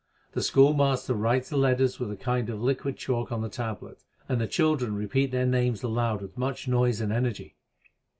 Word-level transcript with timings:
The 0.31 0.41
schoolmaster 0.41 1.13
writes 1.13 1.49
the 1.49 1.57
letters 1.57 1.99
with 1.99 2.11
a 2.11 2.15
kind 2.17 2.49
of 2.49 2.59
liquid 2.59 2.97
chalk 2.97 3.31
on 3.31 3.43
the 3.43 3.49
tablet; 3.49 3.99
and 4.27 4.41
the 4.41 4.47
children 4.47 4.95
repeat 4.95 5.29
their 5.29 5.45
names 5.45 5.83
aloud 5.83 6.23
with 6.23 6.39
much 6.39 6.67
noise 6.67 7.01
and 7.01 7.13
energy. 7.13 7.53